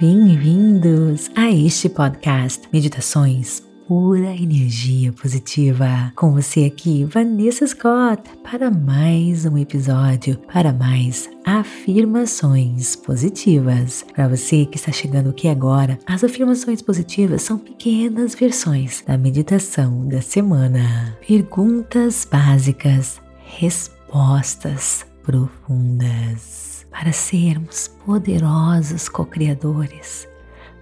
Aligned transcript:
Bem-vindos 0.00 1.30
a 1.36 1.48
este 1.52 1.88
podcast 1.88 2.68
Meditações 2.72 3.62
Pura 3.86 4.34
Energia 4.34 5.12
Positiva. 5.12 6.12
Com 6.16 6.32
você 6.32 6.64
aqui, 6.64 7.04
Vanessa 7.04 7.64
Scott, 7.64 8.20
para 8.42 8.72
mais 8.72 9.46
um 9.46 9.56
episódio, 9.56 10.36
para 10.52 10.72
mais 10.72 11.30
afirmações 11.46 12.96
positivas. 12.96 14.04
Para 14.12 14.26
você 14.26 14.66
que 14.66 14.78
está 14.78 14.90
chegando 14.90 15.30
aqui 15.30 15.46
agora, 15.46 15.96
as 16.08 16.24
afirmações 16.24 16.82
positivas 16.82 17.42
são 17.42 17.56
pequenas 17.56 18.34
versões 18.34 19.00
da 19.06 19.16
meditação 19.16 20.08
da 20.08 20.20
semana. 20.20 21.16
Perguntas 21.24 22.26
básicas, 22.28 23.20
respostas 23.44 25.06
profundas. 25.22 26.73
Para 26.94 27.12
sermos 27.12 27.88
poderosos 27.88 29.08
co-criadores, 29.08 30.28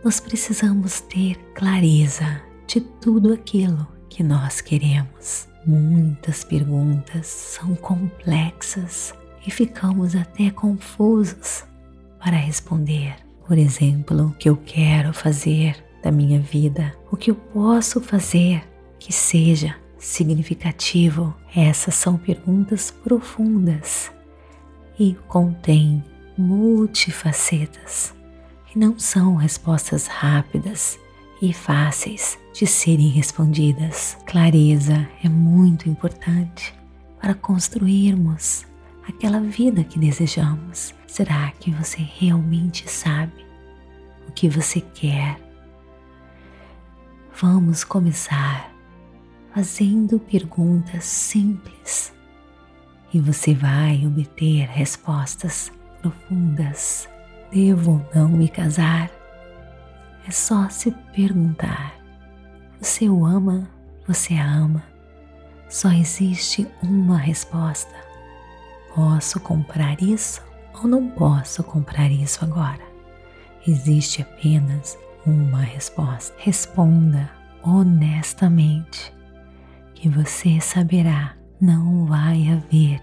nós 0.05 0.21
precisamos 0.21 1.01
ter 1.01 1.37
clareza 1.55 2.43
de 2.66 2.83
tudo 2.83 3.33
aquilo 3.33 3.88
que 4.11 4.23
nós 4.23 4.61
queremos. 4.61 5.48
Muitas 5.66 6.45
perguntas 6.45 7.27
são 7.27 7.75
complexas 7.75 9.15
e 9.47 9.51
ficamos 9.51 10.15
até 10.15 10.51
confusos 10.51 11.65
para 12.23 12.37
responder. 12.37 13.16
Por 13.49 13.57
exemplo, 13.57 14.27
o 14.27 14.35
que 14.35 14.51
eu 14.51 14.57
quero 14.59 15.15
fazer 15.15 15.83
da 16.05 16.13
minha 16.13 16.41
vida, 16.41 16.95
o 17.10 17.16
que 17.16 17.30
eu 17.30 17.35
posso 17.35 18.02
fazer 18.02 18.63
que 18.99 19.15
seja 19.15 19.74
significativo. 19.97 21.35
Essas 21.57 21.95
são 21.95 22.19
perguntas 22.19 22.91
profundas 22.91 24.13
e 24.98 25.14
contém 25.28 26.02
multifacetas 26.37 28.15
e 28.74 28.79
não 28.79 28.99
são 28.99 29.37
respostas 29.37 30.07
rápidas 30.07 30.99
e 31.40 31.52
fáceis 31.52 32.38
de 32.54 32.66
serem 32.66 33.09
respondidas. 33.09 34.16
Clareza 34.26 35.09
é 35.23 35.29
muito 35.29 35.88
importante 35.88 36.74
para 37.21 37.34
construirmos 37.34 38.66
aquela 39.07 39.40
vida 39.40 39.84
que 39.84 39.99
desejamos. 39.99 40.95
Será 41.06 41.51
que 41.59 41.71
você 41.71 41.99
realmente 41.99 42.90
sabe 42.90 43.45
o 44.29 44.32
que 44.32 44.49
você 44.49 44.80
quer? 44.80 45.38
Vamos 47.40 47.84
começar 47.84 48.73
fazendo 49.54 50.18
perguntas 50.18 51.04
simples 51.04 52.12
e 53.13 53.21
você 53.21 53.55
vai 53.55 54.07
obter 54.07 54.66
respostas 54.68 55.71
profundas. 56.01 57.09
Devo 57.52 57.93
ou 57.93 58.07
não 58.15 58.29
me 58.29 58.49
casar? 58.49 59.10
É 60.27 60.30
só 60.30 60.68
se 60.68 60.91
perguntar. 61.15 61.95
Você 62.80 63.09
o 63.09 63.24
ama? 63.24 63.68
Você 64.06 64.34
a 64.34 64.47
ama? 64.47 64.83
Só 65.69 65.91
existe 65.91 66.66
uma 66.83 67.19
resposta. 67.19 67.94
Posso 68.94 69.41
comprar 69.41 70.03
isso 70.03 70.43
ou 70.75 70.88
não 70.88 71.09
posso 71.10 71.62
comprar 71.62 72.10
isso 72.10 72.44
agora? 72.44 72.83
Existe 73.66 74.22
apenas 74.22 74.99
uma 75.27 75.60
resposta. 75.60 76.34
Responda 76.38 77.31
honestamente, 77.62 79.15
que 79.94 80.09
você 80.09 80.60
saberá 80.60 81.37
não 81.62 82.05
vai 82.06 82.49
haver 82.49 83.00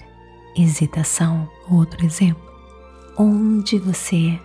hesitação. 0.56 1.50
Outro 1.70 2.06
exemplo: 2.06 2.44
onde 3.18 3.80
você 3.80 4.38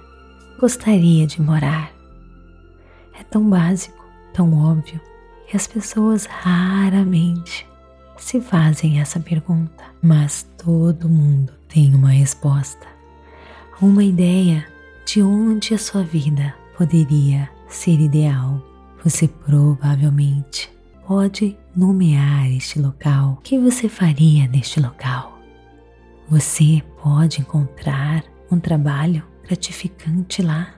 gostaria 0.61 1.27
de 1.27 1.43
morar? 1.43 1.93
É 3.19 3.25
tão 3.25 3.51
básico, 3.51 4.05
tão 4.33 4.57
óbvio, 4.57 5.01
que 5.49 5.57
as 5.57 5.67
pessoas 5.67 6.27
raramente 6.27 7.67
se 8.17 8.41
fazem 8.41 9.01
essa 9.01 9.19
pergunta, 9.19 9.85
mas 10.01 10.49
todo 10.57 11.09
mundo 11.09 11.53
tem 11.69 11.95
uma 11.95 12.11
resposta, 12.11 12.87
uma 13.83 14.05
ideia 14.05 14.65
de 15.05 15.21
onde 15.23 15.75
a 15.75 15.79
sua 15.79 16.03
vida 16.03 16.55
poderia 16.79 17.51
ser 17.69 18.01
ideal. 18.01 18.63
Você 19.03 19.29
provavelmente 19.29 20.74
pode 21.07 21.57
nomear 21.77 22.51
este 22.51 22.79
local. 22.79 23.33
O 23.33 23.43
que 23.43 23.59
você 23.59 23.89
faria 23.89 24.49
neste 24.49 24.81
local? 24.81 25.39
Você 26.31 26.83
pode 27.03 27.41
encontrar 27.41 28.25
um 28.51 28.59
trabalho 28.59 29.23
gratificante 29.43 30.41
lá. 30.41 30.75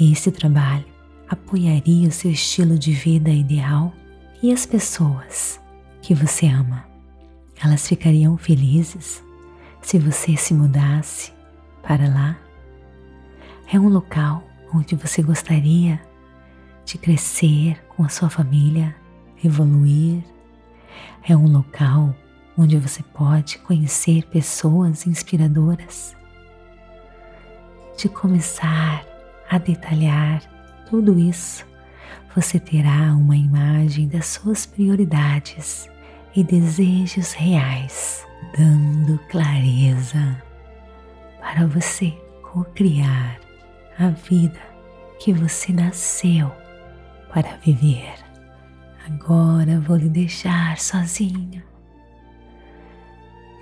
Esse 0.00 0.32
trabalho 0.32 0.84
apoiaria 1.28 2.08
o 2.08 2.12
seu 2.12 2.32
estilo 2.32 2.76
de 2.76 2.92
vida 2.92 3.30
ideal 3.30 3.92
e 4.42 4.52
as 4.52 4.66
pessoas 4.66 5.60
que 6.00 6.12
você 6.14 6.46
ama. 6.46 6.84
Elas 7.62 7.86
ficariam 7.86 8.36
felizes 8.36 9.22
se 9.80 9.98
você 9.98 10.36
se 10.36 10.52
mudasse 10.52 11.32
para 11.82 12.08
lá. 12.08 12.36
É 13.72 13.78
um 13.78 13.88
local 13.88 14.42
onde 14.74 14.96
você 14.96 15.22
gostaria 15.22 16.00
de 16.84 16.98
crescer 16.98 17.82
com 17.88 18.04
a 18.04 18.08
sua 18.08 18.28
família, 18.28 18.94
evoluir. 19.42 20.22
É 21.28 21.36
um 21.36 21.46
local 21.46 22.14
onde 22.56 22.76
você 22.76 23.02
pode 23.02 23.58
conhecer 23.58 24.24
pessoas 24.26 25.06
inspiradoras. 25.06 26.16
De 27.96 28.08
começar 28.08 29.04
a 29.48 29.58
detalhar 29.58 30.42
tudo 30.88 31.18
isso, 31.18 31.64
você 32.34 32.58
terá 32.58 33.14
uma 33.14 33.36
imagem 33.36 34.08
das 34.08 34.26
suas 34.26 34.66
prioridades 34.66 35.88
e 36.34 36.42
desejos 36.42 37.32
reais, 37.32 38.26
dando 38.56 39.18
clareza 39.28 40.42
para 41.40 41.66
você 41.66 42.10
co-criar 42.50 43.38
a 43.98 44.08
vida 44.08 44.60
que 45.18 45.32
você 45.32 45.72
nasceu 45.72 46.50
para 47.32 47.56
viver. 47.58 48.14
Agora 49.06 49.80
vou 49.80 49.96
lhe 49.96 50.08
deixar 50.08 50.78
sozinho, 50.78 51.62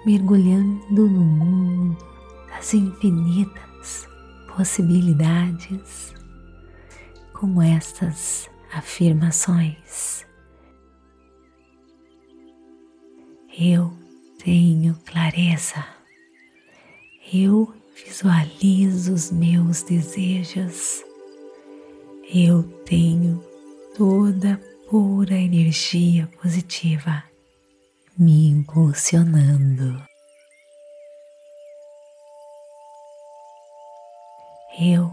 mergulhando 0.05 1.09
no 1.09 1.09
mundo 1.09 1.97
das 2.49 2.75
infinitas 2.75 4.07
possibilidades 4.55 6.15
com 7.33 7.63
estas 7.63 8.51
afirmações. 8.73 10.27
Eu 13.59 13.93
tenho 14.43 14.95
clareza. 15.05 15.85
Eu 17.33 17.75
visualizo 17.95 19.13
os 19.13 19.31
meus 19.31 19.83
desejos. 19.83 21.05
Eu 22.33 22.63
tenho 22.85 23.50
toda 24.01 24.59
pura 24.89 25.35
energia 25.35 26.27
positiva 26.41 27.23
me 28.17 28.49
impulsionando. 28.49 30.03
Eu 34.81 35.13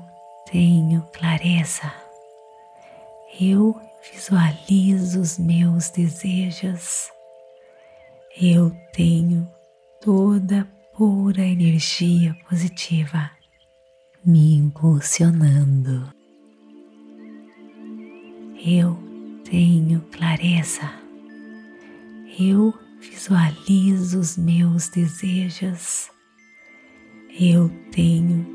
tenho 0.49 1.01
clareza. 1.11 1.93
Eu 3.37 3.77
visualizo 4.09 5.19
os 5.19 5.37
meus 5.37 5.89
desejos. 5.89 7.11
Eu 8.39 8.71
tenho 8.93 9.45
toda 9.99 10.65
pura 10.95 11.41
energia 11.41 12.33
positiva 12.47 13.29
me 14.23 14.55
impulsionando. 14.55 16.16
Eu 18.69 18.97
tenho 19.49 20.01
clareza. 20.11 20.91
Eu 22.37 22.73
visualizo 22.99 24.19
os 24.19 24.35
meus 24.35 24.89
desejos. 24.89 26.09
Eu 27.39 27.69
tenho 27.93 28.45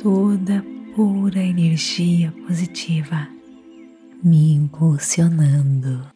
toda 0.00 0.64
pura 0.94 1.42
energia 1.42 2.32
positiva 2.46 3.26
me 4.22 4.52
impulsionando. 4.52 6.15